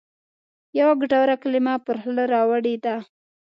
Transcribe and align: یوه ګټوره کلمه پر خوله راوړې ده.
یوه 0.79 0.93
ګټوره 1.01 1.35
کلمه 1.43 1.75
پر 1.85 1.95
خوله 2.01 2.23
راوړې 2.33 2.75
ده. 2.85 2.95